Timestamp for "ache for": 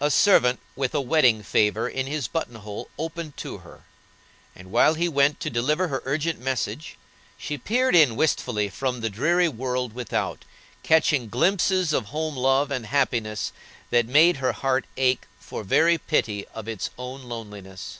14.96-15.62